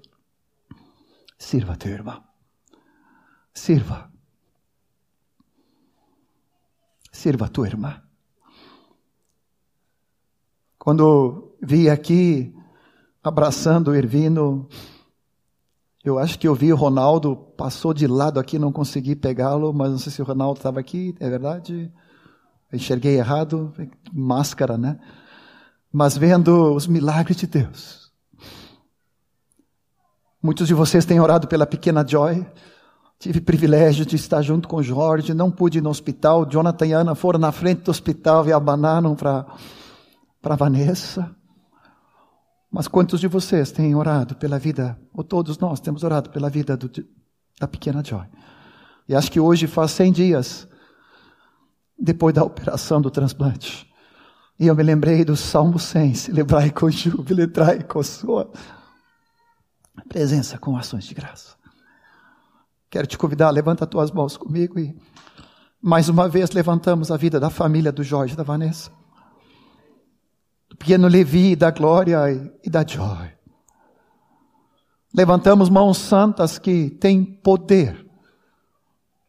[1.37, 2.23] Sirva teu irmão.
[3.53, 4.11] Sirva.
[7.11, 8.01] Sirva a tua irmã.
[10.77, 12.55] Quando vi aqui
[13.23, 14.69] abraçando o Ervino,
[16.03, 19.91] eu acho que eu vi o Ronaldo, passou de lado aqui, não consegui pegá-lo, mas
[19.91, 21.91] não sei se o Ronaldo estava aqui, é verdade?
[22.71, 23.73] Enxerguei errado,
[24.13, 24.99] máscara, né?
[25.91, 28.06] Mas vendo os milagres de Deus.
[30.41, 32.45] Muitos de vocês têm orado pela pequena Joy.
[33.17, 36.45] Tive privilégio de estar junto com Jorge, não pude ir no hospital.
[36.47, 41.35] Jonathan e Ana foram na frente do hospital e abanaram para Vanessa.
[42.71, 46.77] Mas quantos de vocês têm orado pela vida, ou todos nós temos orado pela vida
[46.77, 46.87] do,
[47.59, 48.25] da pequena Joy?
[49.09, 50.67] E acho que hoje faz 100 dias
[51.97, 53.91] depois da operação do transplante.
[54.59, 58.51] E eu me lembrei do Salmo 100, celebrai com júbilo, entrai com sua
[60.05, 61.55] presença com ações de graça.
[62.89, 64.95] Quero te convidar, levanta as tuas mãos comigo e
[65.81, 68.91] mais uma vez levantamos a vida da família do Jorge e da Vanessa
[70.77, 72.19] pequeno Levi, da glória
[72.63, 73.31] e da joy.
[75.13, 78.05] Levantamos mãos santas que têm poder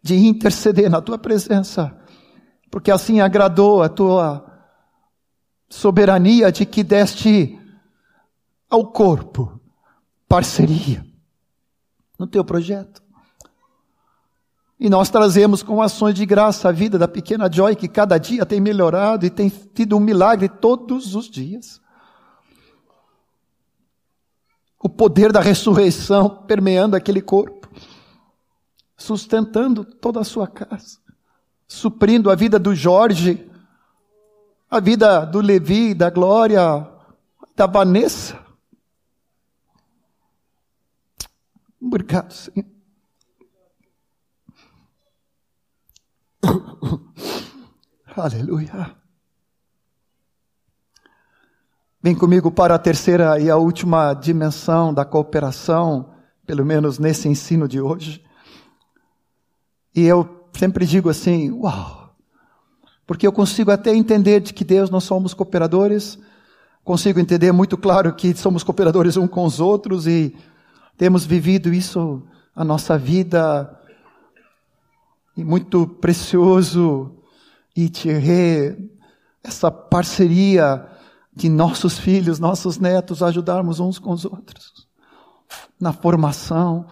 [0.02, 1.96] de interceder na tua presença,
[2.70, 4.44] porque assim agradou a tua
[5.68, 7.58] soberania de que deste
[8.68, 9.57] ao corpo
[10.28, 11.04] parceria
[12.18, 13.02] no teu projeto.
[14.78, 18.46] E nós trazemos com ações de graça a vida da pequena Joy, que cada dia
[18.46, 21.80] tem melhorado e tem tido um milagre todos os dias.
[24.80, 27.68] O poder da ressurreição permeando aquele corpo,
[28.96, 30.98] sustentando toda a sua casa,
[31.66, 33.50] suprindo a vida do Jorge,
[34.70, 36.86] a vida do Levi, da Glória,
[37.56, 38.47] da Vanessa.
[41.80, 42.66] Obrigado, Senhor.
[48.16, 48.96] Aleluia.
[52.02, 56.14] Vem comigo para a terceira e a última dimensão da cooperação,
[56.46, 58.24] pelo menos nesse ensino de hoje.
[59.94, 62.16] E eu sempre digo assim: uau!
[63.06, 66.18] Porque eu consigo até entender de que Deus nós somos cooperadores,
[66.84, 70.36] consigo entender muito claro que somos cooperadores uns com os outros e
[70.98, 72.22] temos vivido isso
[72.54, 73.74] a nossa vida
[75.36, 77.14] e muito precioso
[77.74, 78.76] e ter
[79.42, 80.86] essa parceria
[81.34, 84.88] de nossos filhos, nossos netos ajudarmos uns com os outros
[85.80, 86.86] na formação,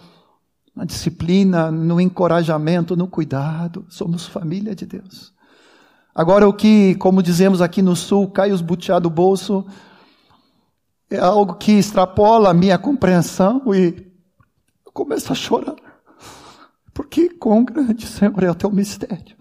[0.75, 3.85] na disciplina, no encorajamento, no cuidado.
[3.89, 5.33] Somos família de Deus.
[6.15, 9.65] Agora, o que, como dizemos aqui no Sul, cai os butiá do bolso,
[11.09, 14.05] é algo que extrapola a minha compreensão e
[14.85, 15.75] eu começo a chorar.
[16.93, 19.37] Porque quão grande, Senhor, é o teu mistério.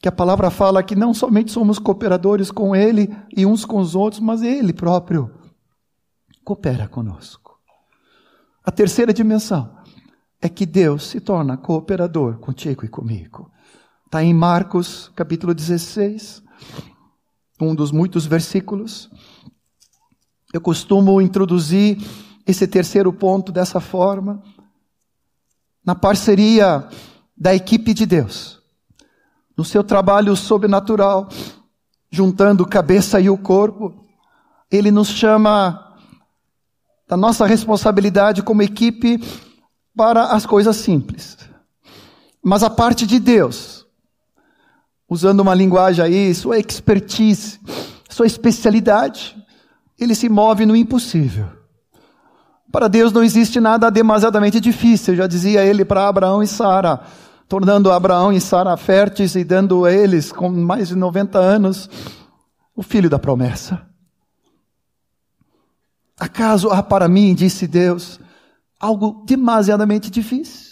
[0.00, 3.94] Que a palavra fala que não somente somos cooperadores com Ele e uns com os
[3.94, 5.30] outros, mas Ele próprio
[6.42, 7.58] coopera conosco.
[8.64, 9.76] A terceira dimensão
[10.40, 13.50] é que Deus se torna cooperador contigo e comigo.
[14.06, 16.42] Está em Marcos capítulo 16,
[17.60, 19.10] um dos muitos versículos.
[20.52, 21.98] Eu costumo introduzir
[22.46, 24.42] esse terceiro ponto dessa forma
[25.84, 26.88] na parceria
[27.36, 28.60] da equipe de Deus,
[29.56, 31.28] no seu trabalho sobrenatural,
[32.10, 33.94] juntando cabeça e o corpo,
[34.70, 35.96] ele nos chama
[37.08, 39.18] da nossa responsabilidade como equipe
[39.96, 41.36] para as coisas simples.
[42.42, 43.86] Mas a parte de Deus,
[45.08, 47.58] usando uma linguagem aí, sua expertise,
[48.08, 49.39] sua especialidade,
[50.00, 51.46] ele se move no impossível.
[52.72, 57.00] Para Deus não existe nada demasiadamente difícil, já dizia ele para Abraão e Sara,
[57.48, 61.90] tornando Abraão e Sara férteis e dando a eles, com mais de 90 anos,
[62.74, 63.86] o filho da promessa.
[66.18, 68.20] Acaso há para mim, disse Deus,
[68.78, 70.70] algo demasiadamente difícil?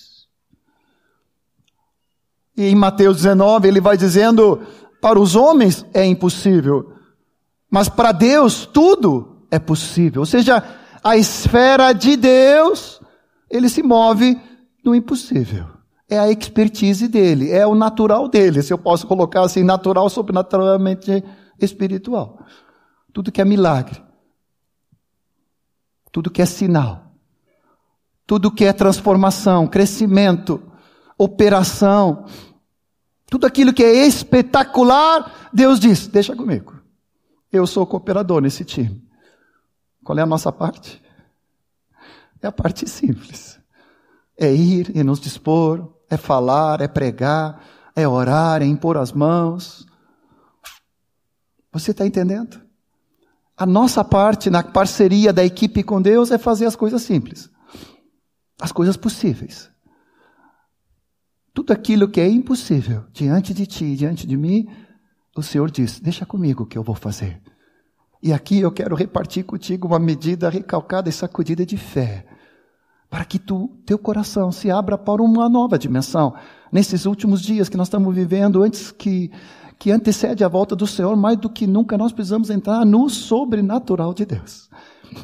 [2.56, 4.60] E em Mateus 19 ele vai dizendo:
[5.00, 6.92] para os homens é impossível,
[7.70, 10.22] mas para Deus tudo é possível.
[10.22, 10.62] Ou seja,
[11.02, 13.00] a esfera de Deus,
[13.50, 14.40] ele se move
[14.84, 15.66] no impossível.
[16.08, 21.22] É a expertise dele, é o natural dele, se eu posso colocar assim, natural, sobrenaturalmente
[21.60, 22.38] espiritual.
[23.12, 24.02] Tudo que é milagre,
[26.10, 27.12] tudo que é sinal,
[28.26, 30.62] tudo que é transformação, crescimento,
[31.18, 32.24] operação,
[33.30, 36.77] tudo aquilo que é espetacular, Deus diz: deixa comigo.
[37.52, 39.06] Eu sou cooperador nesse time.
[40.04, 41.02] Qual é a nossa parte?
[42.40, 43.58] É a parte simples.
[44.36, 47.62] É ir e nos dispor, é falar, é pregar,
[47.94, 49.86] é orar, é impor as mãos.
[51.72, 52.60] Você está entendendo?
[53.56, 57.50] A nossa parte na parceria da equipe com Deus é fazer as coisas simples,
[58.60, 59.68] as coisas possíveis.
[61.52, 64.68] Tudo aquilo que é impossível diante de ti, diante de mim,
[65.38, 67.40] o Senhor diz: Deixa comigo que eu vou fazer.
[68.22, 72.26] E aqui eu quero repartir contigo uma medida recalcada e sacudida de fé,
[73.08, 76.34] para que tu, teu coração se abra para uma nova dimensão.
[76.72, 79.30] Nesses últimos dias que nós estamos vivendo, antes que
[79.78, 84.12] que antecede a volta do Senhor, mais do que nunca nós precisamos entrar no sobrenatural
[84.12, 84.68] de Deus.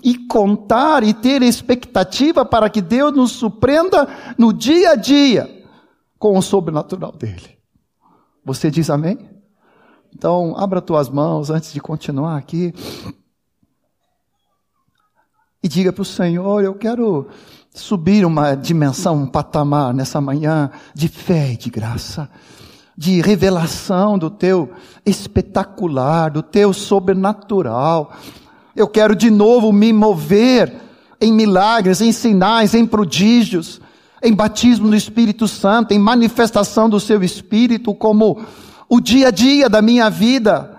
[0.00, 4.08] E contar e ter expectativa para que Deus nos surpreenda
[4.38, 5.64] no dia a dia
[6.18, 7.58] com o sobrenatural dele.
[8.44, 9.33] Você diz amém?
[10.14, 12.72] Então, abra tuas mãos antes de continuar aqui.
[15.62, 17.28] E diga para o Senhor: Eu quero
[17.74, 22.30] subir uma dimensão, um patamar nessa manhã de fé e de graça
[22.96, 24.70] de revelação do teu
[25.04, 28.12] espetacular, do teu sobrenatural.
[28.74, 30.72] Eu quero de novo me mover
[31.20, 33.80] em milagres, em sinais, em prodígios,
[34.22, 38.40] em batismo no Espírito Santo, em manifestação do seu Espírito, como
[38.88, 40.78] o dia a dia da minha vida,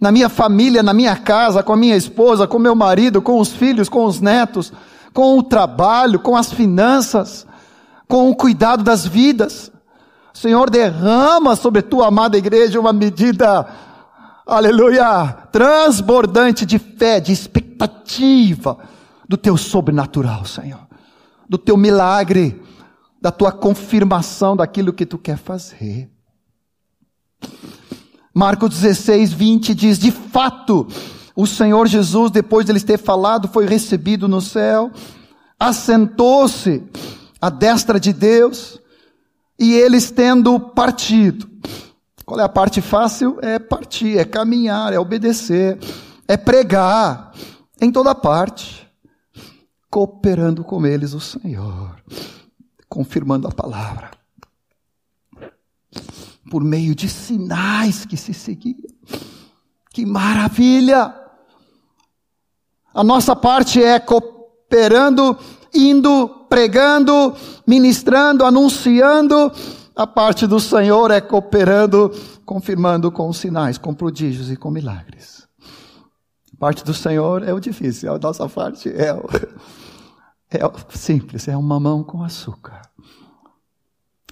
[0.00, 3.50] na minha família, na minha casa, com a minha esposa, com meu marido, com os
[3.50, 4.72] filhos, com os netos,
[5.12, 7.46] com o trabalho, com as finanças,
[8.08, 9.70] com o cuidado das vidas.
[10.32, 13.66] Senhor, derrama sobre tua amada igreja uma medida,
[14.46, 18.78] aleluia, transbordante de fé, de expectativa
[19.28, 20.86] do teu sobrenatural, Senhor,
[21.48, 22.60] do teu milagre,
[23.20, 26.10] da tua confirmação daquilo que tu quer fazer.
[28.34, 30.86] Marcos 16, 20 diz: De fato,
[31.34, 34.90] o Senhor Jesus, depois de eles ter falado, foi recebido no céu,
[35.58, 36.82] assentou-se
[37.40, 38.80] à destra de Deus,
[39.58, 41.48] e eles tendo partido.
[42.24, 43.38] Qual é a parte fácil?
[43.42, 45.78] É partir, é caminhar, é obedecer,
[46.28, 47.32] é pregar
[47.80, 48.88] em toda parte,
[49.90, 51.96] cooperando com eles o Senhor,
[52.88, 54.12] confirmando a palavra,
[56.50, 58.90] por meio de sinais que se seguiam.
[59.90, 61.14] Que maravilha!
[62.92, 65.38] A nossa parte é cooperando
[65.72, 67.34] indo, pregando,
[67.66, 69.52] ministrando, anunciando.
[69.94, 72.10] A parte do Senhor é cooperando,
[72.44, 75.46] confirmando com sinais, com prodígios e com milagres.
[76.52, 79.24] A parte do Senhor é o difícil, a nossa parte é o,
[80.50, 82.82] é o simples, é uma mão com açúcar.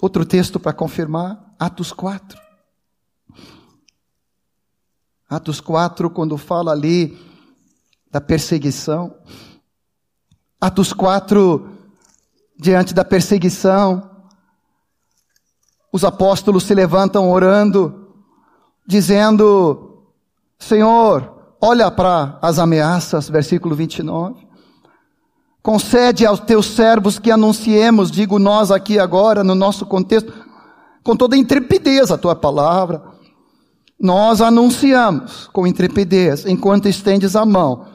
[0.00, 2.38] Outro texto para confirmar, Atos 4.
[5.28, 7.18] Atos 4, quando fala ali
[8.10, 9.14] da perseguição,
[10.60, 11.68] Atos 4,
[12.58, 14.08] diante da perseguição,
[15.92, 18.14] os apóstolos se levantam orando,
[18.86, 20.04] dizendo:
[20.58, 24.46] Senhor, olha para as ameaças, versículo 29.
[25.60, 30.32] Concede aos teus servos que anunciemos, digo nós aqui agora, no nosso contexto,
[31.02, 33.02] com toda intrepidez a tua palavra.
[34.00, 37.86] Nós anunciamos com intrepidez, enquanto estendes a mão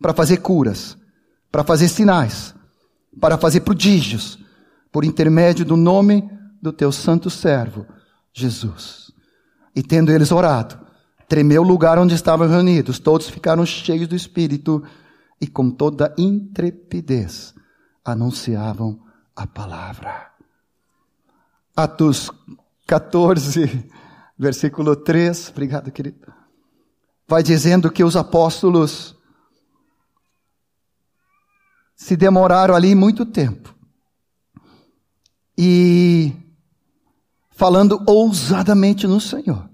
[0.00, 0.96] para fazer curas
[1.52, 2.54] para fazer sinais,
[3.20, 4.38] para fazer prodígios,
[4.90, 6.28] por intermédio do nome
[6.62, 7.86] do teu santo servo,
[8.32, 9.12] Jesus.
[9.76, 10.78] E tendo eles orado,
[11.28, 14.82] tremeu o lugar onde estavam reunidos, todos ficaram cheios do Espírito
[15.38, 17.54] e com toda intrepidez
[18.02, 18.98] anunciavam
[19.36, 20.31] a palavra.
[21.74, 22.30] Atos
[22.86, 23.88] 14,
[24.38, 26.32] versículo 3, obrigado, querido.
[27.26, 29.16] Vai dizendo que os apóstolos
[31.96, 33.74] se demoraram ali muito tempo.
[35.56, 36.32] E
[37.52, 39.70] falando ousadamente no Senhor,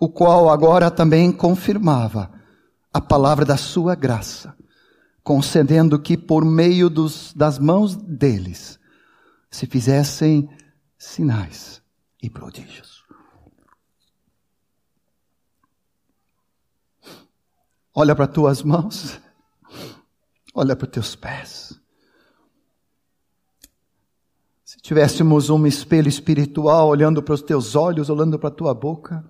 [0.00, 2.32] o qual agora também confirmava
[2.92, 4.56] a palavra da sua graça,
[5.22, 8.80] concedendo que por meio dos, das mãos deles
[9.50, 10.48] se fizessem
[10.98, 11.82] sinais
[12.22, 13.04] e prodígios.
[17.94, 19.18] Olha para tuas mãos
[20.58, 21.78] Olha para teus pés.
[24.64, 29.22] Se tivéssemos um espelho espiritual olhando para os teus olhos, olhando para a tua boca,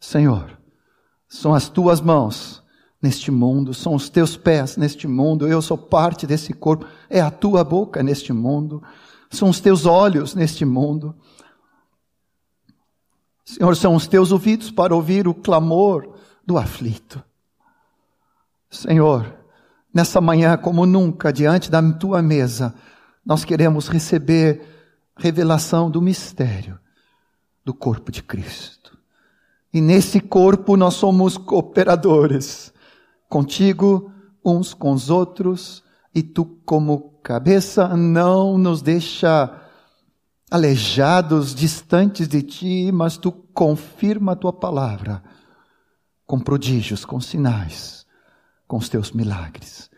[0.00, 0.58] Senhor,
[1.28, 2.64] são as tuas mãos
[3.00, 7.30] neste mundo, são os teus pés neste mundo, eu sou parte desse corpo, é a
[7.30, 8.82] tua boca neste mundo,
[9.34, 11.14] são os teus olhos neste mundo.
[13.44, 16.14] Senhor, são os teus ouvidos para ouvir o clamor
[16.46, 17.22] do aflito.
[18.70, 19.32] Senhor,
[19.92, 22.74] nessa manhã, como nunca, diante da tua mesa,
[23.24, 24.66] nós queremos receber
[25.16, 26.78] revelação do mistério
[27.64, 28.98] do corpo de Cristo.
[29.72, 32.72] E nesse corpo nós somos cooperadores,
[33.28, 34.10] contigo,
[34.44, 35.83] uns com os outros,
[36.14, 39.60] e tu, como cabeça, não nos deixa
[40.50, 45.22] aleijados, distantes de ti, mas tu confirma a tua palavra
[46.26, 48.06] com prodígios, com sinais,
[48.66, 49.90] com os teus milagres.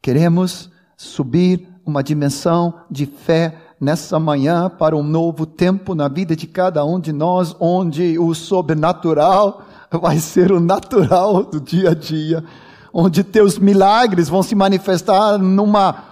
[0.00, 6.46] Queremos subir uma dimensão de fé nessa manhã para um novo tempo na vida de
[6.46, 12.44] cada um de nós, onde o sobrenatural vai ser o natural do dia a dia,
[12.92, 16.04] onde teus milagres vão se manifestar numa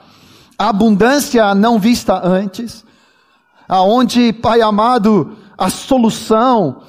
[0.59, 2.85] abundância não vista antes,
[3.69, 6.83] aonde, Pai amado, a solução,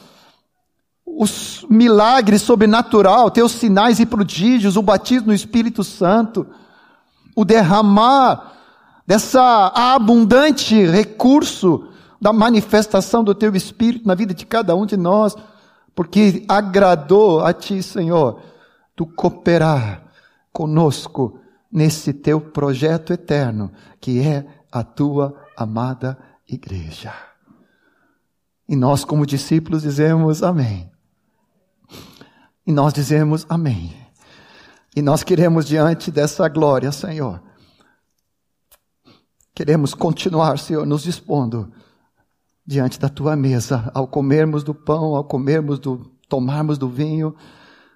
[1.05, 6.47] os milagres sobrenatural, teus sinais e prodígios, o batismo no Espírito Santo,
[7.35, 8.53] o derramar
[9.05, 11.87] dessa abundante recurso
[12.19, 15.35] da manifestação do teu Espírito na vida de cada um de nós,
[15.93, 18.39] porque agradou a ti, Senhor,
[19.01, 20.03] tu cooperar
[20.53, 21.39] conosco
[21.71, 26.15] nesse teu projeto eterno, que é a tua amada
[26.47, 27.11] igreja.
[28.69, 30.91] E nós, como discípulos, dizemos amém.
[32.67, 33.91] E nós dizemos amém.
[34.95, 37.41] E nós queremos, diante dessa glória, Senhor,
[39.55, 41.73] queremos continuar, Senhor, nos dispondo
[42.63, 45.97] diante da tua mesa, ao comermos do pão, ao comermos do,
[46.29, 47.35] tomarmos do vinho,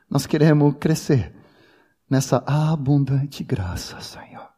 [0.10, 1.36] nós queremos crescer
[2.10, 4.50] nessa abundante graça, Senhor,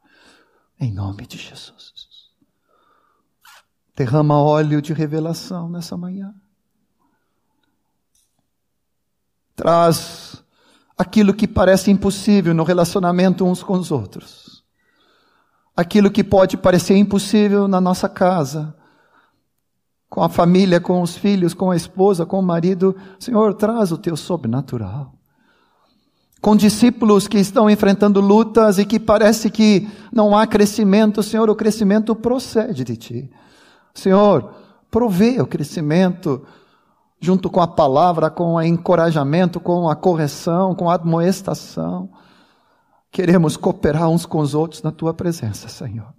[0.80, 1.93] em nome de Jesus.
[3.95, 6.34] Derrama óleo de revelação nessa manhã.
[9.56, 10.43] Traz
[10.95, 14.64] aquilo que parece impossível no relacionamento uns com os outros.
[15.76, 18.76] Aquilo que pode parecer impossível na nossa casa,
[20.10, 22.95] com a família, com os filhos, com a esposa, com o marido.
[23.20, 25.16] Senhor, traz o teu sobrenatural.
[26.48, 31.56] Com discípulos que estão enfrentando lutas e que parece que não há crescimento, Senhor, o
[31.58, 33.32] crescimento procede de ti.
[33.93, 34.54] Senhor,
[34.89, 36.48] provê o crescimento
[37.20, 42.10] junto com a palavra, com o encorajamento, com a correção, com a admoestação.
[43.12, 46.14] Queremos cooperar uns com os outros na tua presença, Senhor.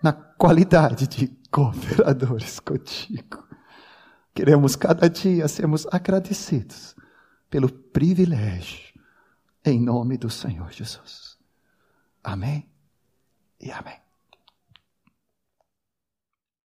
[0.00, 3.42] Na qualidade de cooperadores contigo.
[4.32, 6.94] Queremos cada dia sermos agradecidos
[7.50, 8.89] pelo privilégio,
[9.64, 11.38] em nome do Senhor Jesus.
[12.22, 12.68] Amém
[13.60, 14.09] e amém.